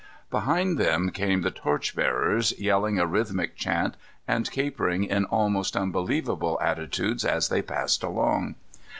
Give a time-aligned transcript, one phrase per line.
[0.31, 3.95] Behind them came the torchbearers, yelling a rhythmic chant
[4.27, 8.55] and capering in almost unbelievable attitudes as they passed along.